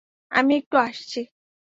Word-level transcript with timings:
আমি 0.31 0.53
একটু 0.57 0.75
আসছি। 0.85 1.19